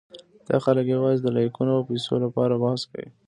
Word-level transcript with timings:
دا 0.49 0.57
خلک 0.65 0.85
یواځې 0.93 1.21
د 1.23 1.27
لایکونو 1.37 1.71
او 1.77 1.85
پېسو 1.89 2.15
لپاره 2.25 2.61
بحث 2.63 2.81
کوي. 2.91 3.07